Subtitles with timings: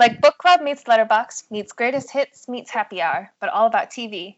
[0.00, 4.36] Like book club meets Letterboxd meets greatest hits meets happy hour, but all about TV.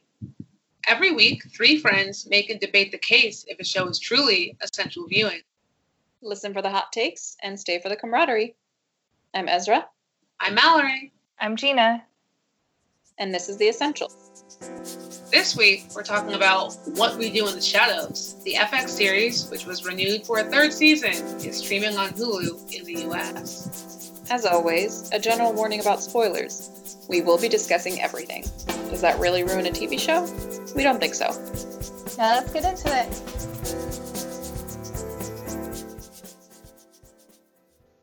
[0.89, 5.07] Every week, three friends make and debate the case if a show is truly essential
[5.07, 5.39] viewing.
[6.21, 8.57] Listen for the hot takes and stay for the camaraderie.
[9.35, 9.85] I'm Esra.
[10.41, 11.13] I'm Mallory.
[11.39, 12.03] I'm Gina.
[13.19, 14.11] And this is The Essential.
[15.31, 18.43] This week, we're talking about What We Do in the Shadows.
[18.43, 22.85] The FX series, which was renewed for a third season, is streaming on Hulu in
[22.85, 24.02] the US.
[24.31, 27.07] As always, a general warning about spoilers.
[27.09, 28.43] We will be discussing everything.
[28.91, 30.23] Does that really ruin a TV show?
[30.75, 31.29] We don't think so.
[32.17, 33.43] Now let's get into it.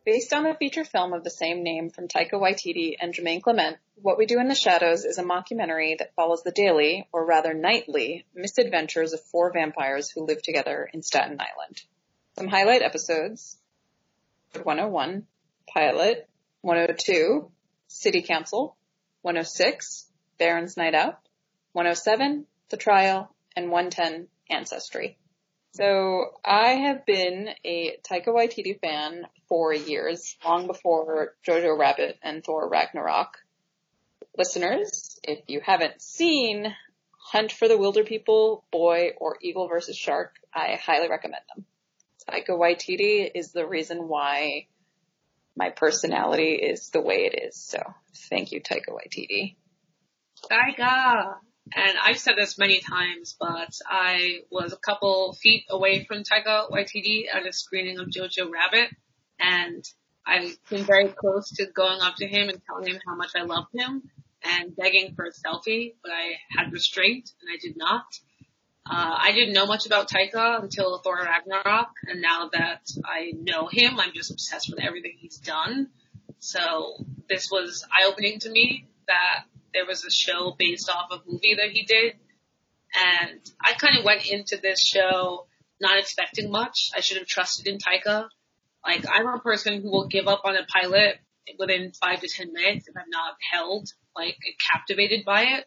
[0.05, 3.77] Based on the feature film of the same name from Taika Waititi and Jermaine Clement,
[4.01, 7.53] What We Do in the Shadows is a mockumentary that follows the daily, or rather
[7.53, 11.83] nightly, misadventures of four vampires who live together in Staten Island.
[12.37, 13.57] Some highlight episodes
[14.63, 15.27] 101,
[15.73, 16.27] Pilot,
[16.61, 17.49] 102,
[17.87, 18.75] City Council,
[19.21, 20.05] 106,
[20.37, 21.19] Baron's Night Out,
[21.73, 25.17] 107, The Trial, and 110, Ancestry.
[25.73, 32.43] So I have been a Taika Waititi fan for years, long before Jojo Rabbit and
[32.43, 33.37] Thor Ragnarok.
[34.37, 36.73] Listeners, if you haven't seen
[37.11, 39.95] Hunt for the Wilderpeople, Boy, or Eagle vs.
[39.95, 41.65] Shark, I highly recommend them.
[42.27, 44.67] Taika Waititi is the reason why
[45.59, 47.55] my personality is the way it is.
[47.57, 47.83] So
[48.29, 49.57] thank you, Taika Waititi.
[50.49, 51.35] Taika!
[51.75, 56.71] And I've said this many times, but I was a couple feet away from Taika
[56.71, 58.89] Waititi at a screening of Jojo Rabbit,
[59.37, 59.83] and
[60.25, 63.43] I came very close to going up to him and telling him how much I
[63.43, 64.03] loved him
[64.43, 68.05] and begging for a selfie, but I had restraint and I did not.
[68.91, 73.67] Uh, I didn't know much about Taika until Thor Ragnarok, and now that I know
[73.67, 75.89] him, I'm just obsessed with everything he's done.
[76.39, 76.95] So
[77.27, 79.43] this was eye-opening to me that
[79.73, 82.15] there was a show based off a movie that he did.
[82.95, 85.45] And I kind of went into this show
[85.79, 86.89] not expecting much.
[86.95, 88.29] I should have trusted in Taika.
[88.83, 91.19] Like, I'm a person who will give up on a pilot
[91.59, 95.65] within five to ten minutes if I'm not held, like, captivated by it.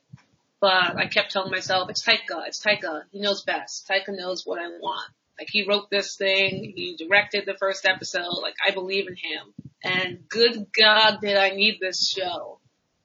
[0.63, 3.03] But I kept telling myself, it's Taika, it's Taika.
[3.11, 3.89] He knows best.
[3.91, 5.11] Taika knows what I want.
[5.37, 9.55] Like, he wrote this thing, he directed the first episode, like, I believe in him.
[9.83, 12.61] And good God, did I need this show.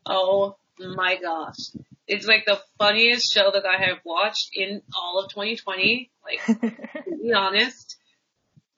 [0.05, 1.57] Oh my gosh.
[2.05, 6.11] It's like the funniest show that I have watched in all of 2020.
[6.23, 7.97] Like, to be honest,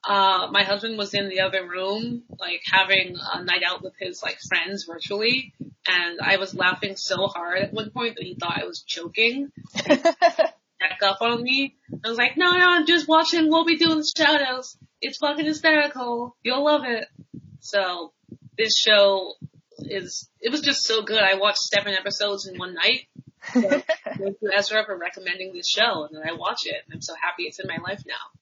[0.08, 4.24] uh, my husband was in the other room, like having a night out with his
[4.24, 5.54] like friends virtually,
[5.90, 9.52] and I was laughing so hard at one point that he thought I was choking.
[9.88, 11.76] Back up on me.
[12.06, 14.78] I was like, no, no, I'm just watching What We Do in the Shadows.
[15.02, 16.36] It's fucking hysterical.
[16.44, 17.06] You'll love it.
[17.60, 18.14] So,
[18.58, 19.34] this show
[19.80, 21.22] is it was just so good.
[21.22, 23.08] I watched seven episodes in one night.
[23.54, 26.76] So thank you, Esra, for recommending this show, and then I watch it.
[26.86, 28.39] And I'm so happy it's in my life now.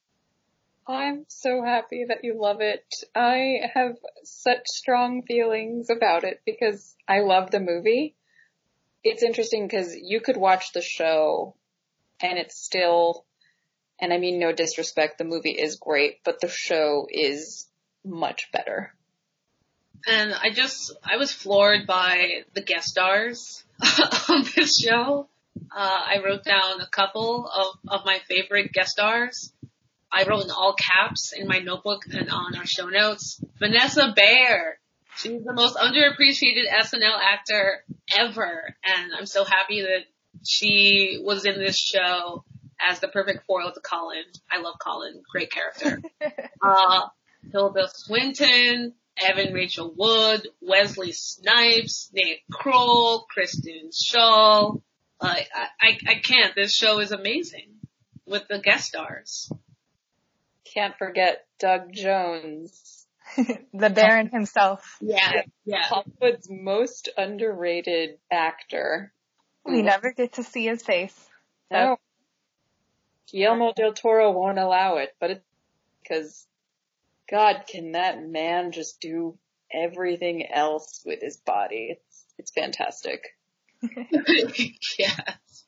[0.87, 2.85] I'm so happy that you love it.
[3.13, 8.15] I have such strong feelings about it because I love the movie.
[9.03, 11.55] It's interesting because you could watch the show
[12.21, 13.25] and it's still,
[13.99, 17.67] and I mean no disrespect, the movie is great, but the show is
[18.03, 18.93] much better
[20.07, 23.63] and I just I was floored by the guest stars
[24.29, 25.27] on this show.
[25.75, 29.51] Uh, I wrote down a couple of, of my favorite guest stars.
[30.11, 33.41] I wrote in all caps in my notebook and on our show notes.
[33.59, 34.79] Vanessa Bayer.
[35.17, 37.83] She's the most underappreciated SNL actor
[38.15, 38.75] ever.
[38.83, 40.05] And I'm so happy that
[40.45, 42.43] she was in this show
[42.79, 44.23] as the perfect foil to Colin.
[44.51, 45.21] I love Colin.
[45.31, 46.01] Great character.
[46.61, 47.07] uh,
[47.51, 54.81] Tilda Swinton, Evan Rachel Wood, Wesley Snipes, Nick Kroll, Kristen Schaal.
[55.19, 55.47] I,
[55.81, 56.53] I, I can't.
[56.53, 57.77] This show is amazing
[58.27, 59.51] with the guest stars.
[60.77, 63.07] Can't forget Doug Jones.
[63.73, 64.97] the Baron himself.
[65.01, 65.81] Yeah, yeah.
[65.81, 69.11] Hollywood's most underrated actor.
[69.65, 71.17] We never get to see his face.
[71.71, 71.97] No.
[73.31, 75.45] Guillermo del Toro won't allow it, but it's
[76.03, 76.45] because
[77.27, 79.35] God, can that man just do
[79.73, 81.97] everything else with his body?
[81.97, 83.35] It's, it's fantastic.
[84.99, 85.65] yes.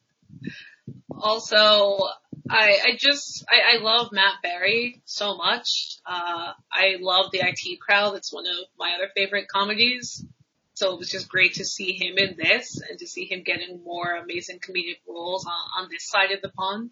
[1.11, 1.97] Also,
[2.49, 5.97] I, I just, I, I love Matt Berry so much.
[6.05, 8.15] Uh, I love the IT crowd.
[8.15, 10.25] It's one of my other favorite comedies.
[10.73, 13.83] So it was just great to see him in this and to see him getting
[13.83, 16.91] more amazing comedic roles on, on this side of the pond.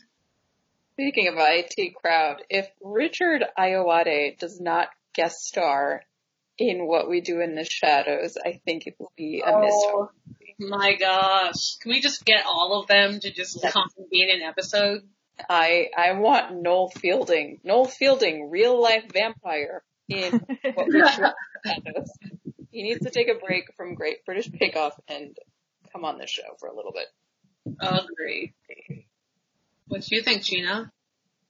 [0.93, 6.03] Speaking of IT crowd, if Richard Ayoade does not guest star
[6.57, 10.09] in what we do in the shadows, I think it will be a Oh
[10.59, 11.77] my gosh.
[11.79, 13.75] Can we just get all of them to just Yes.
[14.11, 15.07] in an episode?
[15.49, 20.33] I I want Noel Fielding, Noel Fielding, real life vampire in
[20.73, 21.29] what we do in the
[21.65, 22.11] shadows.
[22.71, 25.35] He needs to take a break from Great British Bake Off and
[25.91, 27.07] come on this show for a little bit.
[27.81, 28.53] Agree.
[29.87, 30.91] What do you think, Gina?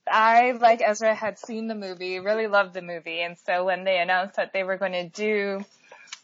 [0.09, 3.99] I, like Esra, had seen the movie, really loved the movie, and so when they
[3.99, 5.65] announced that they were going to do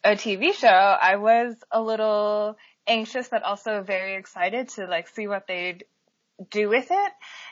[0.03, 2.57] a TV show, I was a little
[2.87, 5.85] anxious but also very excited to like see what they'd
[6.49, 7.11] do with it.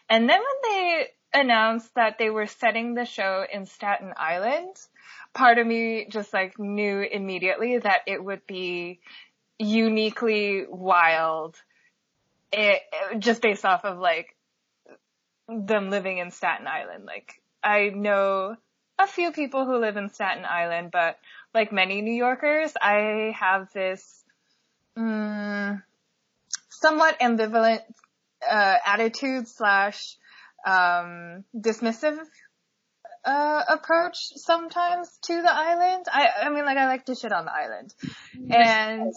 [0.10, 4.76] And then when they announced that they were setting the show in Staten Island,
[5.34, 9.00] part of me just like knew immediately that it would be
[9.60, 11.56] uniquely wild.
[12.52, 12.82] It,
[13.20, 14.36] just based off of like
[15.48, 17.06] them living in Staten Island.
[17.06, 18.58] Like I know
[19.00, 21.18] a few people who live in Staten Island, but
[21.54, 24.24] like many New Yorkers, I have this
[24.98, 25.82] mm,
[26.70, 27.82] somewhat ambivalent
[28.50, 30.18] uh, attitude slash
[30.66, 32.20] um, dismissive
[33.24, 36.06] uh, approach sometimes to the island.
[36.12, 37.94] I I mean like I like to shit on the island,
[38.52, 39.14] and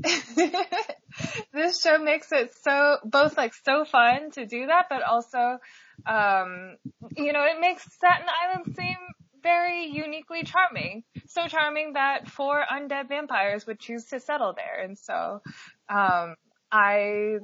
[1.52, 5.58] this show makes it so both like so fun to do that, but also
[6.06, 6.76] um,
[7.16, 8.96] you know it makes Staten Island seem
[9.42, 11.04] very uniquely charming.
[11.26, 15.42] So charming that four undead vampires would choose to settle there, and so
[15.88, 16.36] um,
[16.70, 17.38] I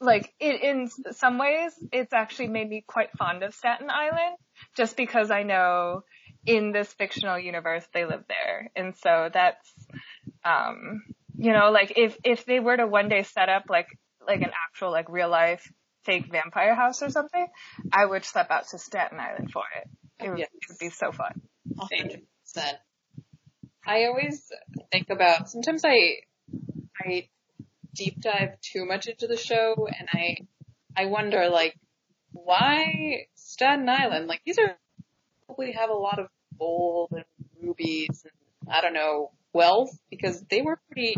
[0.00, 4.36] like it in some ways it's actually made me quite fond of Staten Island
[4.76, 6.02] just because I know
[6.46, 8.70] in this fictional universe they live there.
[8.76, 9.68] And so that's
[10.44, 11.02] um
[11.36, 13.88] you know like if if they were to one day set up like
[14.26, 15.70] like an actual like real life
[16.04, 17.46] fake vampire house or something,
[17.92, 19.88] I would step out to Staten Island for it.
[20.24, 20.48] It would, Yes.
[20.54, 21.40] it would be so fun.
[21.76, 22.78] hundred percent.
[23.86, 24.50] I always
[24.90, 26.16] think about sometimes I
[27.04, 27.28] I
[27.98, 30.36] deep dive too much into the show and I
[30.96, 31.76] I wonder like
[32.32, 34.28] why Staten Island?
[34.28, 34.76] Like these are
[35.46, 36.28] probably have a lot of
[36.58, 37.24] gold and
[37.60, 41.16] rubies and I don't know wealth because they were pretty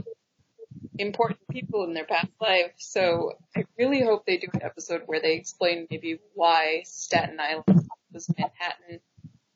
[0.99, 2.73] important people in their past life.
[2.79, 7.89] So I really hope they do an episode where they explain maybe why Staten Island
[8.13, 9.01] was Manhattan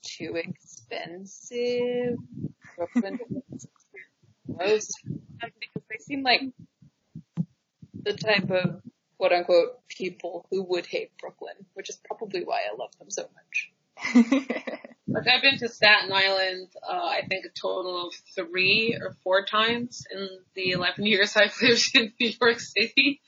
[0.02, 2.18] too expensive.
[4.48, 5.00] Most
[5.40, 6.42] because they seem like
[8.04, 8.82] the type of
[9.18, 13.28] quote unquote people who would hate Brooklyn, which is probably why I love them so
[13.34, 14.74] much.
[15.06, 19.44] Like I've been to Staten Island, uh, I think a total of three or four
[19.44, 23.20] times in the 11 years I've lived in New York City.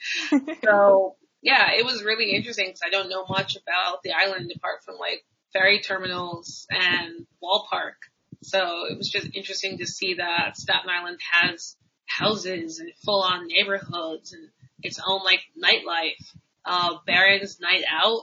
[0.64, 4.84] So yeah, it was really interesting because I don't know much about the island apart
[4.84, 7.96] from like ferry terminals and Wall Park.
[8.43, 11.76] So it was just interesting to see that Staten Island has
[12.06, 14.49] houses and full on neighborhoods and
[14.82, 16.34] its own like nightlife.
[16.64, 18.23] Uh, Baron's Night Out,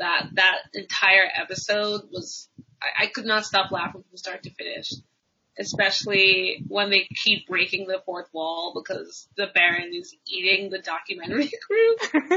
[0.00, 2.48] that, that entire episode was
[2.82, 4.92] I, I could not stop laughing from start to finish.
[5.60, 11.50] Especially when they keep breaking the fourth wall because the Baron is eating the documentary
[11.66, 11.96] crew.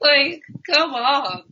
[0.00, 1.42] like, come on.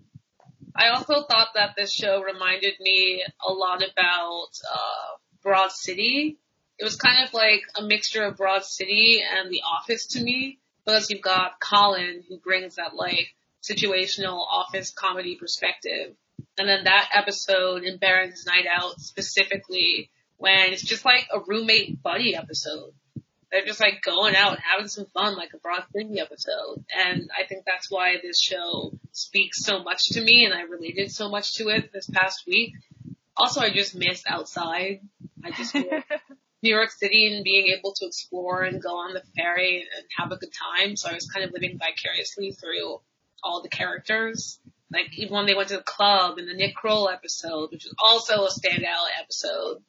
[0.77, 6.39] I also thought that this show reminded me a lot about, uh, Broad City.
[6.79, 10.59] It was kind of like a mixture of Broad City and The Office to me
[10.85, 16.15] because you've got Colin who brings that like situational office comedy perspective.
[16.59, 22.03] And then that episode in Baron's Night Out specifically when it's just like a roommate
[22.03, 22.93] buddy episode.
[23.51, 26.85] They're just like going out having some fun like a Broad City episode.
[26.95, 31.11] And I think that's why this show speaks so much to me and I related
[31.11, 32.75] so much to it this past week.
[33.37, 35.01] Also, I just missed outside.
[35.45, 35.85] I just miss
[36.63, 40.33] New York City and being able to explore and go on the ferry and have
[40.33, 40.97] a good time.
[40.97, 43.01] So I was kind of living vicariously through
[43.43, 44.59] all the characters.
[44.91, 47.95] Like even when they went to the club in the Nick Kroll episode, which was
[47.99, 49.83] also a standout episode.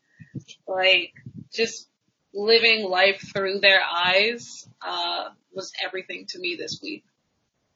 [0.67, 1.13] Like
[1.53, 1.87] just
[2.33, 7.03] living life through their eyes, uh, was everything to me this week.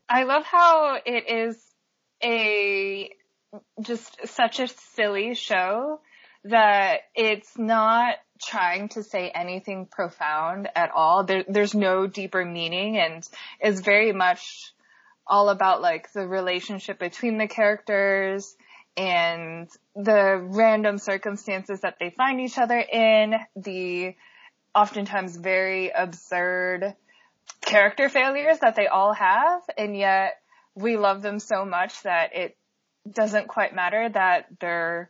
[0.07, 1.57] I love how it is
[2.23, 3.09] a
[3.81, 5.99] just such a silly show
[6.43, 11.23] that it's not trying to say anything profound at all.
[11.23, 13.27] There, there's no deeper meaning and
[13.63, 14.73] is very much
[15.27, 18.55] all about like the relationship between the characters
[18.97, 24.15] and the random circumstances that they find each other in, the
[24.75, 26.95] oftentimes very absurd
[27.61, 30.41] character failures that they all have, and yet
[30.75, 32.57] we love them so much that it
[33.09, 35.09] doesn't quite matter that they're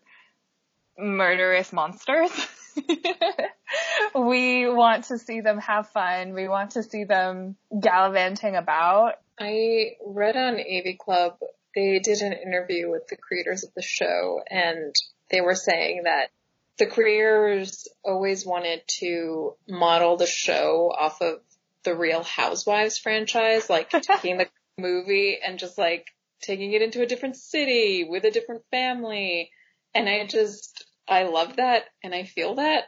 [0.97, 2.31] murderous monsters.
[4.15, 6.33] we want to see them have fun.
[6.33, 9.15] We want to see them gallivanting about.
[9.39, 11.37] I read on AV Club,
[11.75, 14.93] they did an interview with the creators of the show and
[15.29, 16.29] they were saying that
[16.77, 21.39] the creators always wanted to model the show off of
[21.83, 24.47] the Real Housewives franchise, like taking the
[24.77, 26.07] movie and just like
[26.41, 29.51] taking it into a different city with a different family.
[29.93, 32.85] And I just, I love that and I feel that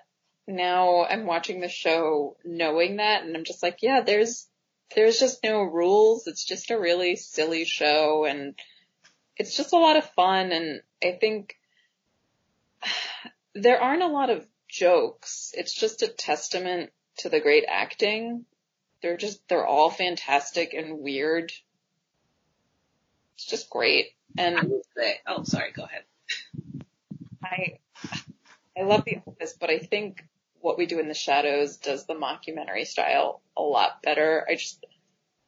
[0.48, 4.48] now I'm watching the show knowing that and I'm just like, yeah, there's,
[4.96, 6.26] there's just no rules.
[6.28, 8.56] It's just a really silly show and
[9.36, 10.54] it's just a lot of fun.
[10.54, 11.58] And I think
[13.56, 15.52] there aren't a lot of jokes.
[15.54, 18.46] It's just a testament to the great acting.
[19.02, 21.52] They're just, they're all fantastic and weird.
[23.36, 24.12] It's just great.
[24.38, 24.82] And
[25.28, 26.04] oh, sorry, go ahead.
[27.44, 27.80] I,
[28.78, 30.24] I love The Office, but I think
[30.62, 34.46] what we do in the shadows does the mockumentary style a lot better.
[34.50, 34.84] I just,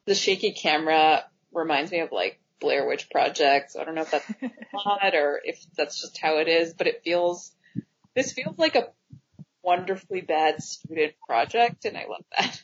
[0.06, 3.72] the shaky camera reminds me of like Blair Witch Project.
[3.72, 4.32] So I don't know if that's
[4.86, 7.52] odd or if that's just how it is, but it feels,
[8.14, 8.90] this feels like a
[9.64, 12.62] wonderfully bad student project and I love that.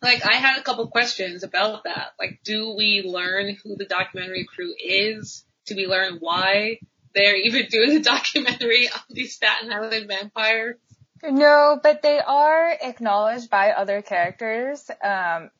[0.00, 2.12] Like I had a couple questions about that.
[2.18, 5.44] Like do we learn who the documentary crew is?
[5.66, 6.80] Do we learn why
[7.14, 10.76] they're even doing a documentary on these Staten Island vampires?
[11.24, 15.50] No, but they are acknowledged by other characters um,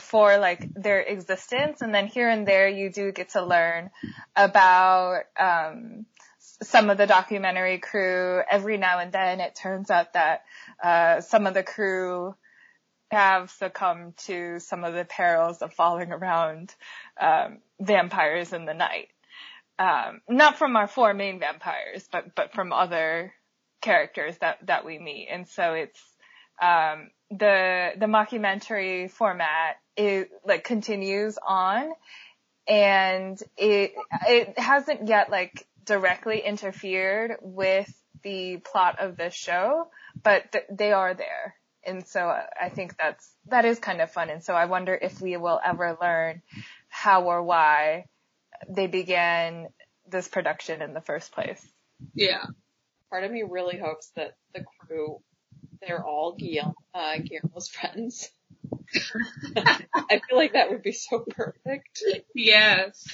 [0.00, 3.90] for like their existence, and then here and there you do get to learn
[4.36, 6.06] about um,
[6.38, 8.42] some of the documentary crew.
[8.48, 10.44] Every now and then, it turns out that
[10.82, 12.36] uh, some of the crew
[13.10, 16.74] have succumbed to some of the perils of falling around
[17.20, 19.08] um, vampires in the night.
[19.78, 23.32] Um, not from our four main vampires, but but from other
[23.80, 26.00] characters that that we meet, and so it's
[26.60, 31.92] um, the the mockumentary format is like continues on,
[32.68, 33.92] and it
[34.28, 39.88] it hasn't yet like directly interfered with the plot of the show,
[40.22, 41.56] but th- they are there.
[41.84, 42.20] And so
[42.60, 44.30] I think that's, that is kind of fun.
[44.30, 46.42] And so I wonder if we will ever learn
[46.88, 48.06] how or why
[48.68, 49.68] they began
[50.08, 51.64] this production in the first place.
[52.14, 52.44] Yeah
[53.12, 55.20] part of me really hopes that the crew,
[55.82, 58.30] they're all Guillermo, uh, Guillermo's friends.
[59.56, 62.02] I feel like that would be so perfect.
[62.34, 63.06] Yes.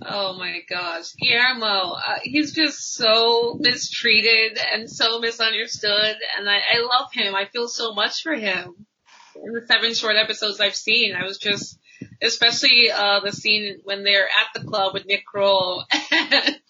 [0.00, 1.12] Oh my gosh.
[1.20, 7.34] Guillermo, uh, he's just so mistreated and so misunderstood and I, I love him.
[7.34, 8.86] I feel so much for him.
[9.34, 11.78] In the seven short episodes I've seen, I was just,
[12.22, 16.60] especially, uh, the scene when they're at the club with Nick Kroll and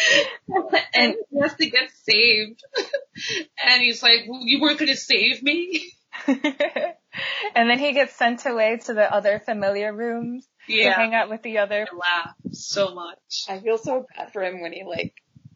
[0.94, 2.62] and he has to get saved.
[3.66, 5.92] and he's like, well, you weren't going to save me?
[6.26, 10.90] and then he gets sent away to the other familiar rooms yeah.
[10.90, 11.86] to hang out with the other.
[11.90, 13.44] I laugh so much.
[13.48, 15.14] I feel so bad for him when he like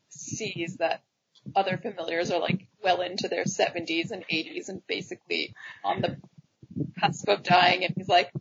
[0.08, 1.02] sees that
[1.54, 6.16] other familiars are like well into their 70s and 80s and basically on the
[7.00, 8.32] cusp of dying and he's like,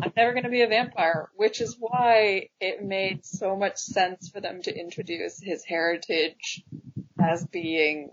[0.00, 4.28] I'm never going to be a vampire, which is why it made so much sense
[4.28, 6.62] for them to introduce his heritage
[7.20, 8.10] as being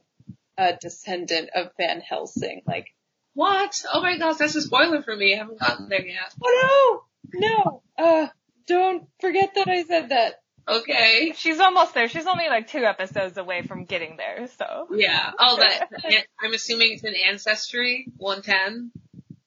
[0.57, 2.63] a descendant of Van Helsing.
[2.65, 2.87] Like,
[3.33, 3.83] what?
[3.93, 5.35] Oh my gosh, that's a spoiler for me.
[5.35, 6.33] I haven't gotten there yet.
[6.43, 7.01] Oh
[7.33, 7.39] no!
[7.39, 7.81] No!
[7.97, 8.27] Uh,
[8.65, 10.41] don't forget that I said that.
[10.67, 11.33] Okay.
[11.35, 12.07] She's almost there.
[12.07, 14.87] She's only like two episodes away from getting there, so.
[14.91, 15.31] Yeah.
[15.37, 15.89] Oh, that,
[16.41, 18.91] I'm assuming it's an Ancestry 110?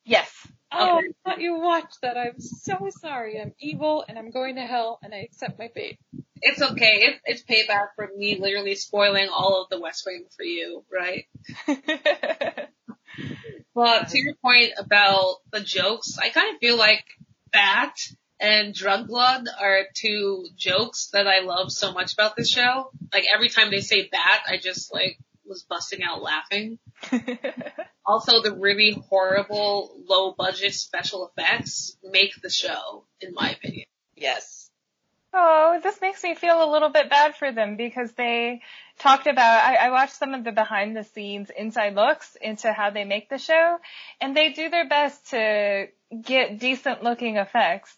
[0.05, 0.31] Yes.
[0.71, 2.17] Oh, oh, I thought you watched that.
[2.17, 3.41] I'm so sorry.
[3.41, 5.99] I'm evil and I'm going to hell and I accept my fate.
[6.41, 7.01] It's okay.
[7.03, 11.25] It's, it's payback for me literally spoiling all of the West Wing for you, right?
[13.75, 17.05] well, to your point about the jokes, I kind of feel like
[17.51, 17.97] Bat
[18.41, 22.91] and Drug Blood are two jokes that I love so much about this show.
[23.13, 26.79] Like every time they say Bat, I just like was busting out laughing.
[28.09, 33.85] also, the really horrible low budget special effects make the show, in my opinion.
[34.17, 34.71] Yes.
[35.35, 38.63] Oh, this makes me feel a little bit bad for them because they
[38.99, 42.89] talked about, I, I watched some of the behind the scenes inside looks into how
[42.89, 43.77] they make the show
[44.23, 45.89] and they do their best to
[46.23, 47.95] get decent looking effects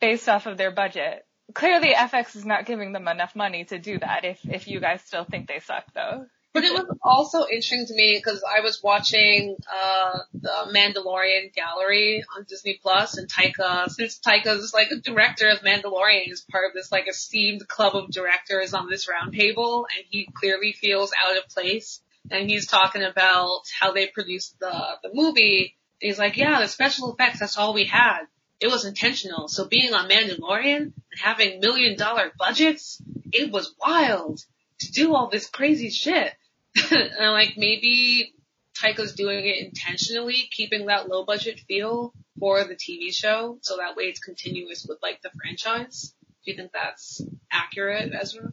[0.00, 1.26] based off of their budget.
[1.52, 5.02] Clearly FX is not giving them enough money to do that if, if you guys
[5.02, 6.24] still think they suck though.
[6.56, 12.24] But it was also interesting to me because I was watching uh the Mandalorian Gallery
[12.34, 16.64] on Disney Plus, and Taika, since Taika is like a director of Mandalorian, is part
[16.66, 21.36] of this like esteemed club of directors on this roundtable, and he clearly feels out
[21.36, 22.00] of place.
[22.30, 24.72] And he's talking about how they produced the
[25.02, 25.76] the movie.
[26.00, 28.22] He's like, yeah, the special effects, that's all we had.
[28.60, 29.48] It was intentional.
[29.48, 34.42] So being on Mandalorian and having million dollar budgets, it was wild
[34.78, 36.32] to do all this crazy shit.
[36.90, 38.34] and like maybe
[38.76, 43.96] Taika's doing it intentionally, keeping that low budget feel for the TV show, so that
[43.96, 46.14] way it's continuous with like the franchise.
[46.44, 48.52] Do you think that's accurate, Esra?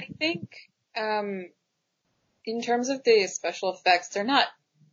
[0.00, 0.48] I think,
[0.96, 1.48] um,
[2.44, 4.46] in terms of the special effects, they're not,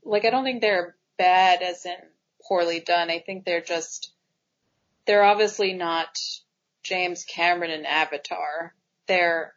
[0.03, 1.97] like, I don't think they're bad as in
[2.47, 3.09] poorly done.
[3.09, 4.11] I think they're just,
[5.05, 6.17] they're obviously not
[6.83, 8.73] James Cameron and Avatar.
[9.07, 9.53] They're,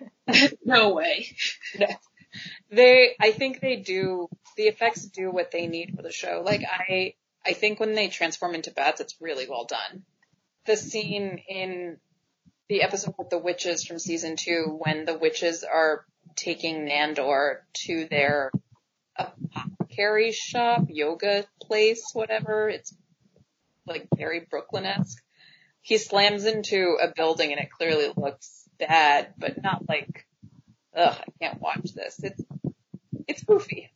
[0.64, 1.36] no way.
[2.70, 6.42] they, I think they do, the effects do what they need for the show.
[6.44, 7.14] Like I,
[7.44, 10.04] I think when they transform into bats, it's really well done.
[10.66, 11.98] The scene in
[12.68, 18.06] the episode with the witches from season two, when the witches are taking Nandor to
[18.10, 18.50] their
[19.16, 22.68] apothecary shop, yoga place, whatever.
[22.68, 22.94] It's
[23.86, 25.22] like very Brooklyn-esque.
[25.82, 30.26] He slams into a building and it clearly looks bad, but not like,
[30.96, 32.20] ugh, I can't watch this.
[32.22, 32.42] It's,
[33.26, 33.90] it's goofy.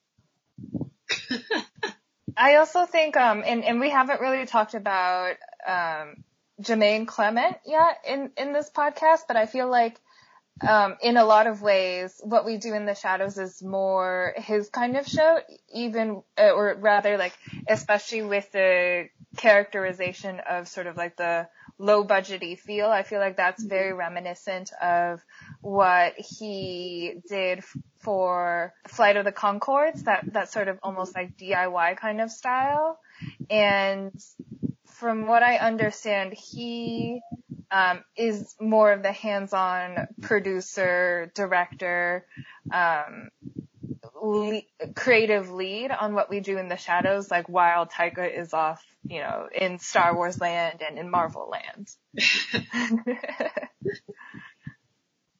[2.36, 5.34] I also think, um, and, and we haven't really talked about,
[5.66, 6.24] um,
[6.60, 10.00] Jermaine Clement yet in, in this podcast, but I feel like
[10.66, 14.68] um, in a lot of ways, what we do in the shadows is more his
[14.70, 15.38] kind of show,
[15.72, 17.36] even, uh, or rather like,
[17.68, 21.48] especially with the characterization of sort of like the
[21.78, 22.88] low budgety feel.
[22.88, 25.20] I feel like that's very reminiscent of
[25.60, 27.62] what he did
[28.00, 32.98] for Flight of the Conchords, that, that sort of almost like DIY kind of style.
[33.50, 34.12] And
[34.86, 37.20] from what I understand, he
[37.70, 42.26] um, is more of the hands-on producer, director,
[42.72, 43.28] um,
[44.22, 44.62] le-
[44.94, 49.20] creative lead on what we do in the shadows, like while Taika is off, you
[49.20, 51.88] know, in Star Wars land and in Marvel land.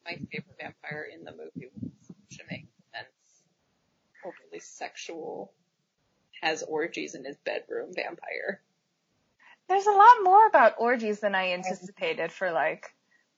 [0.05, 1.91] My favorite vampire in the movie was
[2.33, 3.43] Jermaine Clement's
[4.25, 5.53] overly sexual,
[6.41, 8.63] has orgies in his bedroom vampire.
[9.69, 12.95] There's a lot more about orgies than I anticipated for like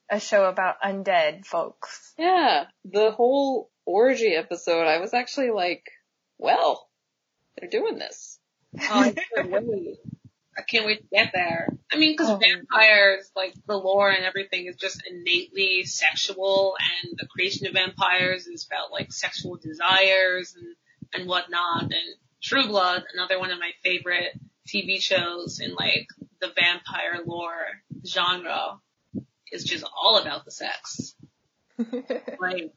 [0.09, 2.13] a show about undead folks.
[2.17, 5.89] Yeah, the whole orgy episode, I was actually like,
[6.37, 6.87] well,
[7.57, 8.39] they're doing this.
[8.79, 9.97] Oh, I can't wait.
[10.57, 11.69] I can't wait to get there.
[11.91, 12.37] I mean, because oh.
[12.37, 18.47] vampires, like the lore and everything, is just innately sexual, and the creation of vampires
[18.47, 20.75] is about like sexual desires and
[21.13, 21.83] and whatnot.
[21.83, 26.07] And True Blood, another one of my favorite TV shows in like
[26.41, 27.65] the vampire lore
[28.05, 28.79] genre,
[29.51, 31.15] is just all about the sex.
[32.39, 32.73] like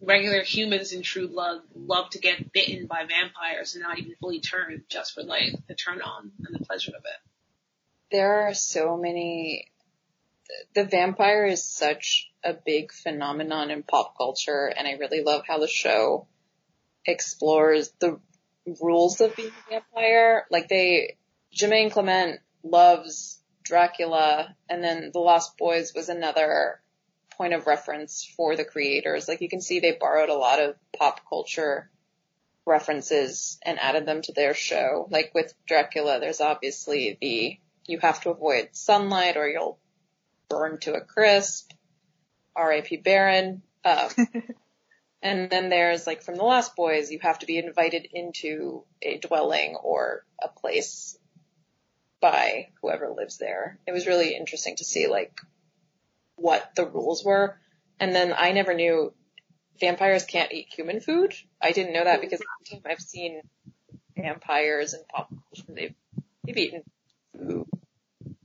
[0.00, 4.40] regular humans in True Blood love to get bitten by vampires and not even fully
[4.40, 7.30] turn just for like the turn on and the pleasure of it.
[8.10, 9.70] There are so many.
[10.74, 15.58] The vampire is such a big phenomenon in pop culture, and I really love how
[15.58, 16.26] the show
[17.06, 18.18] explores the
[18.80, 20.46] rules of being a vampire.
[20.50, 21.18] Like they,
[21.54, 26.80] Jermaine Clement loves Dracula, and then The Lost Boys was another
[27.40, 29.26] point of reference for the creators.
[29.26, 31.88] Like you can see they borrowed a lot of pop culture
[32.66, 35.08] references and added them to their show.
[35.10, 39.78] Like with Dracula, there's obviously the you have to avoid sunlight or you'll
[40.50, 41.70] burn to a crisp.
[42.54, 42.98] R.A.P.
[42.98, 43.62] Baron.
[43.86, 44.10] Um,
[45.22, 49.16] and then there's like from The Lost Boys, you have to be invited into a
[49.16, 51.16] dwelling or a place
[52.20, 53.78] by whoever lives there.
[53.86, 55.40] It was really interesting to see like
[56.40, 57.58] what the rules were.
[57.98, 59.12] And then I never knew
[59.78, 61.34] vampires can't eat human food.
[61.60, 63.42] I didn't know that because time I've seen
[64.16, 65.72] vampires and pop culture.
[65.74, 65.94] They've,
[66.44, 66.82] they've eaten
[67.36, 67.66] food.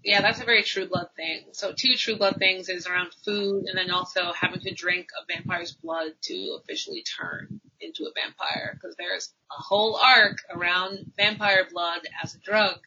[0.03, 1.45] Yeah, that's a very True Blood thing.
[1.53, 5.33] So two True Blood things is around food and then also having to drink a
[5.33, 11.65] vampire's blood to officially turn into a vampire because there's a whole arc around vampire
[11.71, 12.79] blood as a drug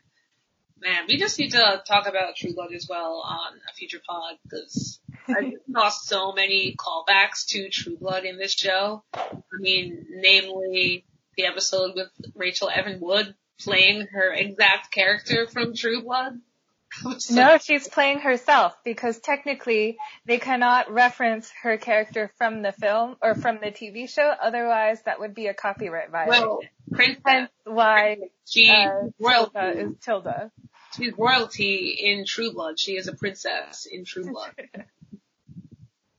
[0.80, 4.36] man, we just need to talk about True Blood as well on a future pod
[4.42, 9.02] because I lost so many callbacks to True Blood in this show.
[9.14, 11.04] I mean, namely
[11.36, 16.40] the episode with Rachel Evan Wood playing her exact character from True Blood.
[17.18, 23.16] So- No, she's playing herself because technically they cannot reference her character from the film
[23.20, 24.22] or from the TV show.
[24.42, 26.46] Otherwise, that would be a copyright violation.
[26.46, 26.60] Well,
[26.90, 27.50] princess.
[27.64, 29.10] Why She uh.
[29.20, 30.50] Tilda is Tilda.
[30.98, 32.78] She's royalty in True Blood.
[32.78, 34.52] She is a princess in True Blood.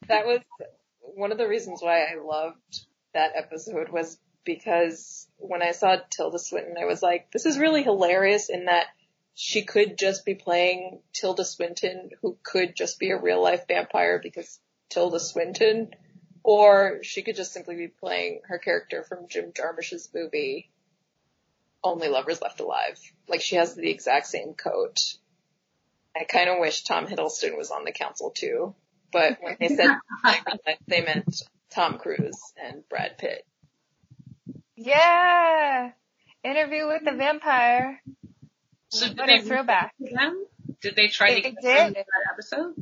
[0.07, 0.39] That was
[0.99, 2.81] one of the reasons why I loved
[3.13, 7.83] that episode was because when I saw Tilda Swinton, I was like, this is really
[7.83, 8.87] hilarious in that
[9.35, 14.19] she could just be playing Tilda Swinton, who could just be a real life vampire
[14.21, 15.93] because Tilda Swinton,
[16.43, 20.71] or she could just simply be playing her character from Jim Jarmusch's movie,
[21.83, 22.99] Only Lovers Left Alive.
[23.27, 24.99] Like she has the exact same coat.
[26.15, 28.75] I kind of wish Tom Hiddleston was on the council too,
[29.11, 29.97] but when they said
[30.87, 33.45] they meant Tom Cruise and Brad Pitt.
[34.75, 35.91] Yeah.
[36.43, 38.01] Interview with the vampire.
[38.89, 39.93] So did What they a throwback.
[39.99, 40.45] reach them?
[40.81, 42.05] Did they try They to get them in did.
[42.05, 42.73] that episode?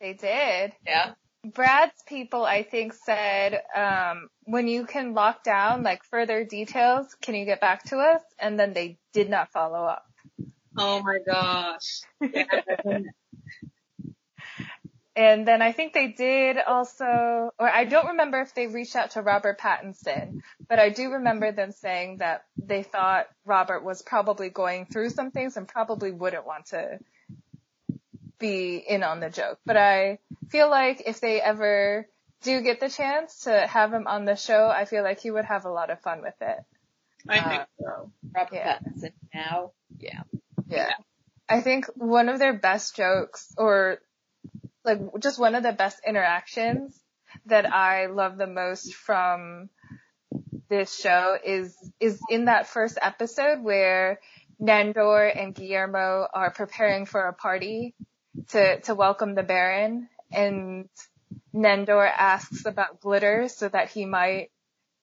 [0.00, 0.72] They did.
[0.86, 1.12] Yeah.
[1.44, 7.34] Brad's people, I think, said, um, when you can lock down like further details, can
[7.34, 8.22] you get back to us?
[8.38, 10.06] And then they did not follow up.
[10.76, 12.00] Oh my gosh.
[15.16, 19.10] And then I think they did also, or I don't remember if they reached out
[19.12, 24.48] to Robert Pattinson, but I do remember them saying that they thought Robert was probably
[24.48, 27.00] going through some things and probably wouldn't want to
[28.38, 29.58] be in on the joke.
[29.66, 32.06] But I feel like if they ever
[32.42, 35.44] do get the chance to have him on the show, I feel like he would
[35.44, 36.58] have a lot of fun with it.
[37.28, 38.12] I Uh, think so.
[38.34, 38.78] Robert Yeah.
[38.78, 39.72] Pattinson now.
[39.98, 40.22] Yeah.
[40.68, 40.92] Yeah.
[41.48, 43.98] I think one of their best jokes or
[44.84, 46.98] like just one of the best interactions
[47.46, 49.68] that I love the most from
[50.68, 54.20] this show is is in that first episode where
[54.60, 57.94] Nandor and Guillermo are preparing for a party
[58.48, 60.88] to to welcome the Baron and
[61.54, 64.50] Nandor asks about glitter so that he might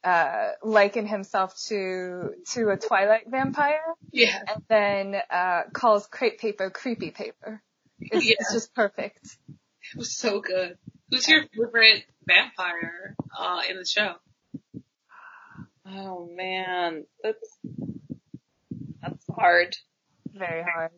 [0.03, 3.81] uh liken himself to to a twilight vampire
[4.11, 4.37] Yeah.
[4.47, 7.61] and then uh, calls crepe paper creepy paper.
[7.99, 8.35] It's, Yeah.
[8.39, 9.25] it's just perfect.
[9.49, 10.77] It was so good.
[11.09, 14.15] Who's your favorite vampire uh, in the show?
[15.87, 17.57] Oh man, that's
[19.01, 19.75] that's hard.
[20.33, 20.91] Very hard.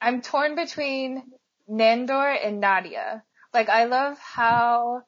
[0.00, 1.22] I'm torn between
[1.78, 3.22] Nandor and Nadja.
[3.52, 5.02] Like I love how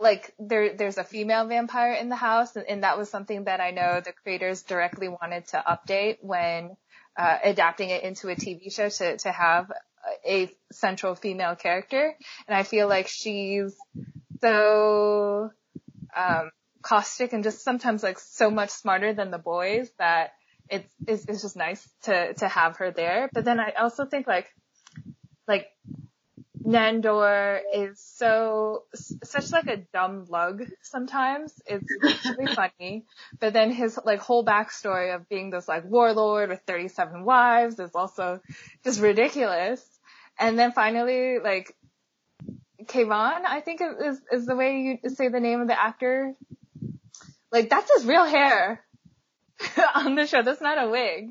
[0.00, 3.60] like there there's a female vampire in the house and, and that was something that
[3.60, 6.76] I know the creators directly wanted to update when
[7.16, 9.70] uh, adapting it into a TV show to to have
[10.26, 12.14] a central female character
[12.46, 13.74] and I feel like she's
[14.40, 15.50] so
[16.16, 16.50] um
[16.82, 20.32] caustic and just sometimes like so much smarter than the boys that
[20.68, 24.26] it's it's, it's just nice to to have her there but then I also think
[24.26, 24.48] like
[25.46, 25.68] like
[26.64, 31.52] Nandor is so such like a dumb lug sometimes.
[31.66, 31.86] It's
[32.26, 33.04] really funny,
[33.38, 37.90] but then his like whole backstory of being this like warlord with 37 wives is
[37.94, 38.40] also
[38.82, 39.82] just ridiculous.
[40.38, 41.76] And then finally, like
[42.82, 46.34] Kayvan, I think is is, is the way you say the name of the actor.
[47.52, 48.82] Like that's his real hair
[49.94, 50.42] on the show.
[50.42, 51.30] That's not a wig.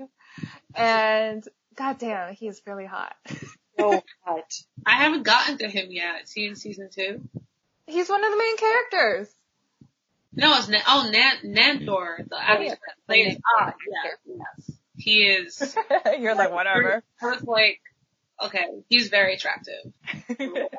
[0.75, 1.43] And
[1.75, 3.15] goddamn, he's really hot.
[3.79, 4.53] So hot.
[4.85, 6.23] I haven't gotten to him yet.
[6.23, 7.21] Is he in season two?
[7.87, 9.29] He's one of the main characters.
[10.35, 12.69] No, it's Na- oh Nan- Nandor, the actor yeah.
[12.71, 13.37] that plays.
[13.59, 15.75] Ah, yeah, yes, he is.
[16.19, 17.03] You're like, whatever.
[17.21, 17.79] I was like,
[18.43, 19.93] okay, he's very attractive.
[20.11, 20.35] I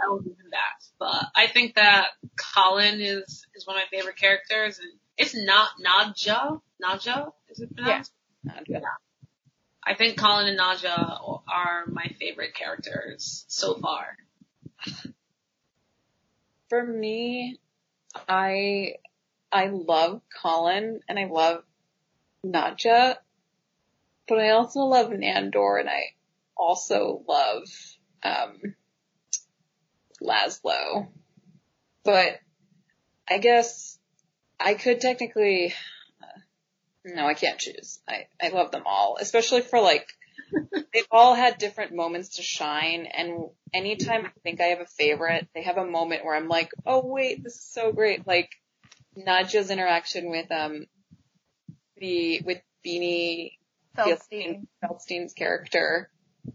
[0.08, 0.84] will give him that.
[0.98, 2.08] But I think that
[2.54, 6.60] Colin is is one of my favorite characters, and it's not Nadja.
[6.82, 8.12] Nadja is it pronounced?
[8.66, 8.80] Yeah.
[9.86, 14.16] I think Colin and Nadja are my favorite characters so far.
[16.70, 17.58] For me,
[18.28, 18.94] I
[19.52, 21.64] I love Colin and I love
[22.44, 23.16] Nadja,
[24.26, 26.14] but I also love Nandor and I
[26.56, 27.64] also love
[28.22, 28.74] um
[30.22, 31.08] Laszlo.
[32.04, 32.40] But
[33.28, 33.98] I guess
[34.58, 35.74] I could technically
[37.04, 38.00] no, I can't choose.
[38.08, 40.06] I I love them all, especially for like
[40.92, 45.48] they've all had different moments to shine and anytime I think I have a favorite,
[45.54, 48.26] they have a moment where I'm like, oh wait, this is so great.
[48.26, 48.50] Like
[49.16, 50.86] Nadja's interaction with um
[51.96, 53.52] the with Beanie
[53.96, 54.66] Feldstein.
[54.82, 56.10] Feldstein's character.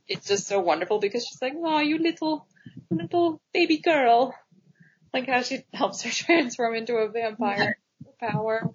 [0.08, 2.48] It's just so wonderful because she's like, oh, you little,
[2.92, 4.36] little baby girl.
[5.14, 7.78] Like how she helps her transform into a vampire
[8.20, 8.70] power.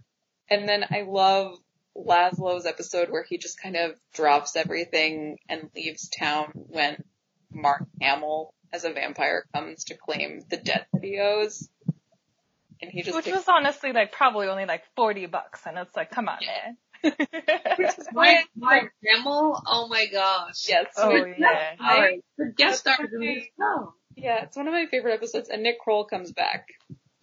[0.50, 1.56] And then I love
[1.96, 7.02] Laszlo's episode where he just kind of drops everything and leaves town when
[7.52, 11.68] Mark Hamill as a vampire comes to claim the debt that he owes.
[12.83, 15.94] And he just Which takes- was honestly like probably only like 40 bucks and it's
[15.94, 16.76] like, come on man.
[18.12, 20.66] Mike, Mike Hamill, oh my gosh.
[20.68, 20.87] yes.
[20.96, 21.74] oh Good yeah.
[21.80, 23.94] Alright, the guest That's stars in this show.
[24.16, 26.66] Yeah, it's one of my favorite episodes and Nick Kroll comes back.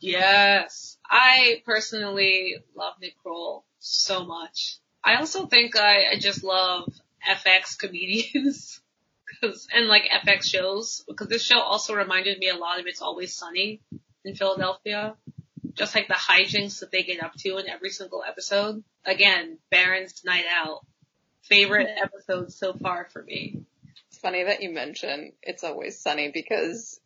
[0.02, 0.98] Yes.
[1.10, 4.78] I personally love Nick Kroll so much.
[5.04, 6.92] I also think I, I just love
[7.28, 8.82] FX comedians.
[9.42, 13.02] Cause, and like FX shows, because this show also reminded me a lot of It's
[13.02, 13.80] Always Sunny
[14.26, 15.16] in Philadelphia.
[15.74, 18.84] Just like the hijinks that they get up to in every single episode.
[19.06, 20.86] Again, Baron's Night Out.
[21.44, 23.64] Favorite episode so far for me.
[24.10, 27.00] It's funny that you mention It's Always Sunny because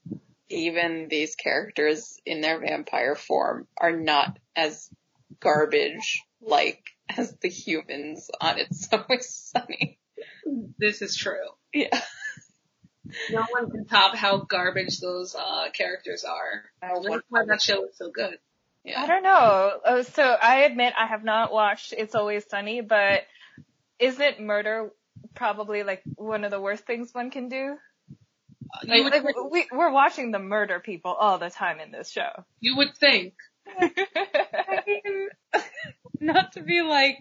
[0.50, 4.90] even these characters in their vampire form are not as
[5.40, 10.00] garbage like as the humans on It's Always Sunny.
[10.78, 11.36] This is true.
[11.74, 12.00] Yeah.
[13.32, 16.66] No one can top how garbage those uh characters are.
[16.82, 18.38] That's why that show is so good.
[18.96, 19.80] I don't know.
[19.86, 23.24] Oh, So I admit I have not watched It's Always Sunny, but
[24.00, 24.92] isn't murder
[25.34, 27.78] probably like one of the worst things one can do?
[28.84, 32.10] You Like, would, like we, we're watching them murder people all the time in this
[32.12, 32.30] show.
[32.60, 33.34] you would think.
[33.80, 35.30] I mean,
[36.20, 37.18] not to be like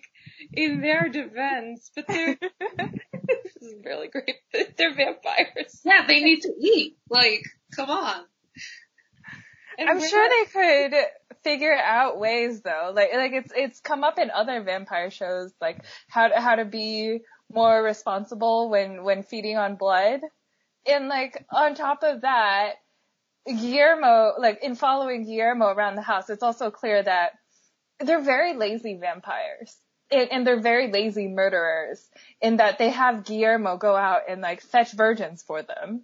[0.52, 2.36] in their defense, but they're
[2.78, 4.36] this is really great.
[4.76, 5.80] They're vampires.
[5.84, 6.96] Yeah, they need to eat.
[7.08, 7.42] Like,
[7.74, 8.24] come on.
[9.78, 11.04] And I'm sure not- they could
[11.42, 12.92] figure out ways though.
[12.94, 16.64] Like like it's it's come up in other vampire shows like how to how to
[16.64, 17.20] be
[17.52, 20.20] more responsible when when feeding on blood.
[20.86, 22.74] And like on top of that,
[23.46, 27.32] Guillermo like in following Guillermo around the house, it's also clear that
[28.00, 29.76] they're very lazy vampires.
[30.10, 32.06] And, and they're very lazy murderers
[32.40, 36.02] in that they have Guillermo go out and like fetch virgins for them.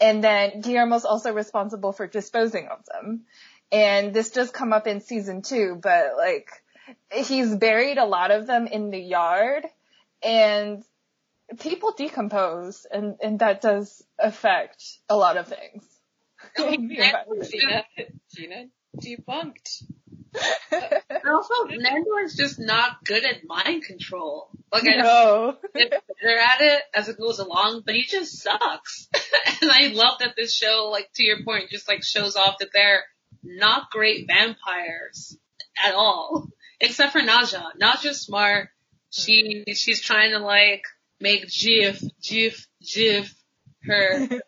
[0.00, 3.22] And then Guillermo's also responsible for disposing of them.
[3.72, 6.50] And this does come up in season two, but like,
[7.12, 9.64] he's buried a lot of them in the yard
[10.22, 10.82] and
[11.58, 15.84] people decompose and, and that does affect a lot of things.
[16.58, 17.84] Oh, Gina,
[18.34, 19.84] Gina debunked.
[20.72, 24.48] And also, Nando is just not good at mind control.
[24.72, 25.56] Like, I no.
[25.74, 29.08] get better at it as it goes along, but he just sucks.
[29.60, 32.68] and I love that this show, like, to your point, just like shows off that
[32.72, 33.02] they're
[33.42, 35.36] not great vampires
[35.84, 36.48] at all.
[36.80, 37.64] Except for Nadja.
[37.80, 38.68] Nadja's smart.
[39.10, 40.84] She, she's trying to like,
[41.20, 43.34] make Jif, Jif, Jif
[43.84, 44.28] her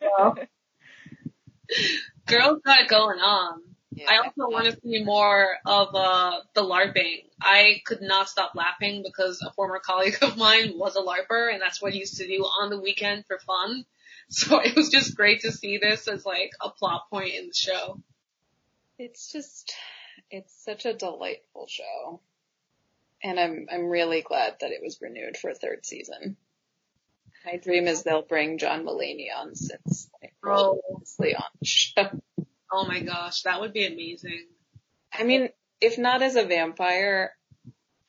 [2.27, 3.61] girl's got it going on.
[3.95, 4.07] Yeah.
[4.11, 7.25] I also want to see more of uh the LARPing.
[7.41, 11.61] I could not stop laughing because a former colleague of mine was a LARPer and
[11.61, 13.85] that's what he used to do on the weekend for fun.
[14.29, 17.55] So it was just great to see this as like a plot point in the
[17.55, 18.01] show.
[18.99, 19.75] It's just,
[20.31, 22.21] it's such a delightful show.
[23.23, 26.39] And I'm, I'm really glad that it was renewed for a third season.
[27.45, 30.09] My dream is they'll bring John Mulaney on since
[30.45, 30.81] Oh.
[30.91, 32.21] mostly on the show.
[32.71, 34.47] Oh my gosh, that would be amazing.
[35.13, 35.51] I mean,
[35.81, 37.37] if not as a vampire,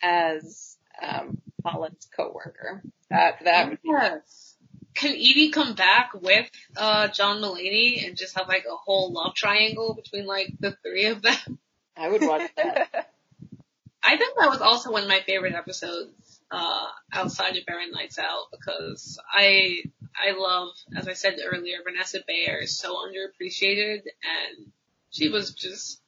[0.01, 2.81] as, um, Colin's coworker.
[3.09, 4.55] That, that would be Yes.
[4.95, 9.33] Can Edie come back with uh John Mulaney and just have like a whole love
[9.33, 11.57] triangle between like the three of them?
[11.97, 12.89] I would watch that.
[14.03, 16.11] I think that was also one of my favorite episodes
[16.53, 19.83] uh, outside of Baron Nights Out because I
[20.15, 24.71] I love, as I said earlier, Vanessa Bayer is so underappreciated and
[25.09, 25.99] she was just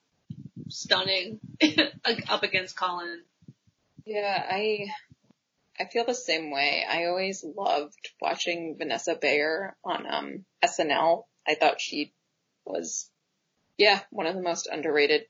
[0.70, 1.40] stunning
[2.30, 3.24] up against Colin.
[4.06, 4.88] Yeah, I
[5.80, 6.86] I feel the same way.
[6.88, 11.24] I always loved watching Vanessa Bayer on um SNL.
[11.48, 12.14] I thought she
[12.66, 13.10] was
[13.78, 15.24] yeah, one of the most underrated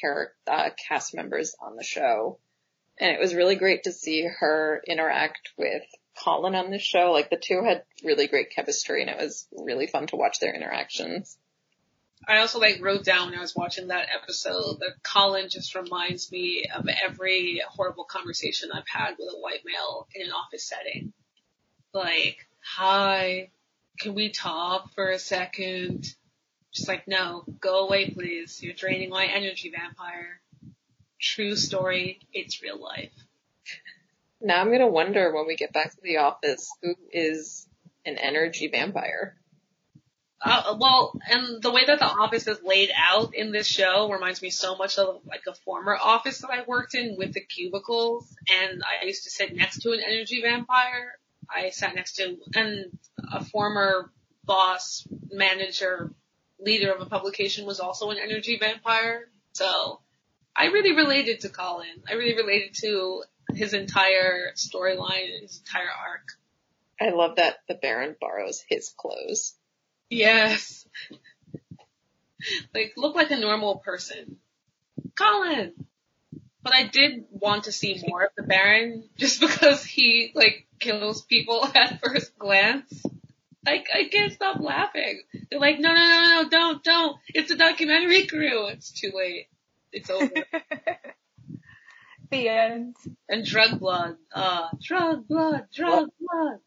[0.00, 2.38] character uh, cast members on the show.
[2.98, 5.82] And it was really great to see her interact with
[6.22, 7.12] Colin on the show.
[7.12, 10.54] Like the two had really great chemistry and it was really fun to watch their
[10.54, 11.36] interactions.
[12.26, 16.32] I also like wrote down when I was watching that episode that Colin just reminds
[16.32, 21.12] me of every horrible conversation I've had with a white male in an office setting.
[21.92, 23.50] Like, hi,
[24.00, 26.14] can we talk for a second?
[26.72, 28.60] Just like, no, go away please.
[28.62, 30.40] You're draining my energy, vampire.
[31.20, 33.12] True story, it's real life.
[34.40, 37.66] Now I'm gonna wonder when we get back to the office who is
[38.04, 39.36] an energy vampire.
[40.40, 44.42] Uh, well, and the way that the office is laid out in this show reminds
[44.42, 48.36] me so much of like a former office that I worked in with the cubicles,
[48.48, 51.18] and I used to sit next to an energy vampire.
[51.48, 52.98] I sat next to and
[53.32, 54.12] a former
[54.44, 56.12] boss, manager,
[56.60, 59.28] leader of a publication was also an energy vampire.
[59.52, 60.00] So
[60.56, 62.02] I really related to Colin.
[62.08, 66.32] I really related to his entire storyline, his entire arc.
[67.00, 69.54] I love that the Baron borrows his clothes.
[70.08, 70.86] Yes.
[72.74, 74.38] like, look like a normal person.
[75.14, 75.72] Colin!
[76.62, 81.22] But I did want to see more of the Baron just because he, like, kills
[81.22, 83.02] people at first glance.
[83.64, 85.22] Like, I can't stop laughing.
[85.50, 87.16] They're like, no, no, no, no, don't, don't.
[87.28, 88.68] It's a documentary crew.
[88.68, 89.48] It's too late.
[89.96, 90.28] It's over.
[92.30, 92.96] the end.
[93.28, 94.16] And drug blood.
[94.32, 96.58] Uh, drug blood, drug blood.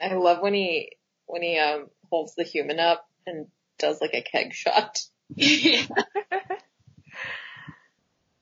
[0.00, 0.92] I love when he
[1.26, 3.46] when he um holds the human up and
[3.78, 5.00] does like a keg shot.
[5.34, 5.84] yeah.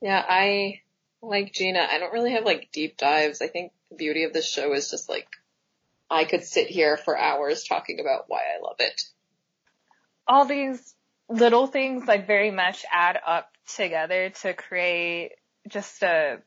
[0.00, 0.82] Yeah, I
[1.22, 1.86] like Gina.
[1.90, 3.40] I don't really have like deep dives.
[3.40, 5.26] I think the beauty of this show is just like
[6.10, 9.00] I could sit here for hours talking about why I love it.
[10.28, 10.94] All these
[11.28, 15.32] little things like very much add up together to create
[15.68, 16.38] just a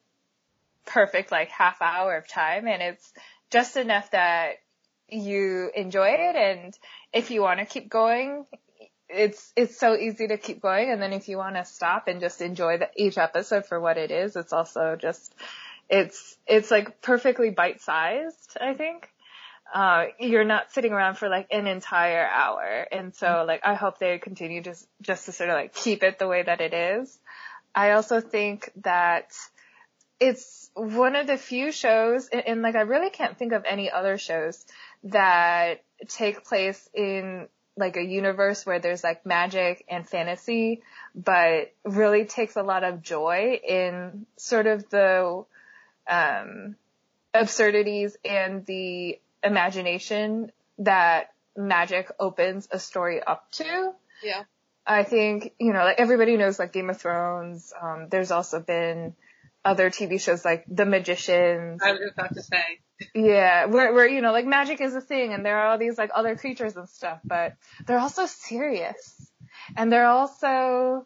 [0.86, 2.68] perfect like half hour of time.
[2.68, 3.14] And it's
[3.50, 4.56] just enough that
[5.10, 6.36] you enjoy it.
[6.36, 6.78] And
[7.14, 8.46] if you want to keep going
[9.10, 10.92] it's it's so easy to keep going.
[10.92, 13.98] And then if you want to stop and just enjoy the, each episode for what
[13.98, 15.34] it is it's also just
[15.90, 19.10] it's it's like perfectly bite sized i think
[19.74, 22.88] uh you're not sitting around for like an entire hour.
[22.92, 26.20] And so like i hope they continue just just to sort of like keep it
[26.20, 27.18] the way that it is.
[27.76, 29.32] I also think that
[30.20, 33.92] it's one of the few shows and, and like i really can't think of any
[33.92, 34.66] other shows
[35.04, 40.82] that take place in like a universe where there's like magic and fantasy,
[41.16, 45.46] but really takes a lot of joy in sort of the
[46.10, 46.76] um,
[47.34, 53.92] absurdities and the imagination that magic opens a story up to.
[54.24, 54.44] Yeah.
[54.86, 57.74] I think, you know, like everybody knows like Game of Thrones.
[57.82, 59.16] Um, there's also been
[59.66, 61.82] other TV shows like The Magicians.
[61.84, 62.64] I was about to say.
[63.14, 66.00] Yeah, where where you know like magic is a thing, and there are all these
[66.00, 67.54] like other creatures and stuff, but
[67.86, 69.32] they're also serious,
[69.76, 71.06] and they're also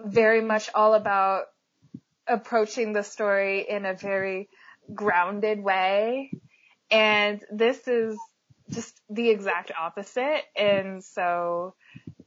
[0.00, 1.44] very much all about
[2.26, 4.48] approaching the story in a very
[4.94, 6.30] grounded way,
[6.90, 8.18] and this is
[8.70, 11.74] just the exact opposite, and so